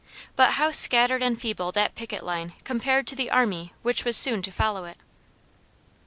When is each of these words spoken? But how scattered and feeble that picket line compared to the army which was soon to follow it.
But 0.35 0.53
how 0.53 0.71
scattered 0.71 1.21
and 1.21 1.39
feeble 1.39 1.71
that 1.73 1.93
picket 1.93 2.23
line 2.23 2.53
compared 2.63 3.05
to 3.05 3.15
the 3.15 3.29
army 3.29 3.71
which 3.83 4.03
was 4.03 4.17
soon 4.17 4.41
to 4.41 4.51
follow 4.51 4.85
it. 4.85 4.97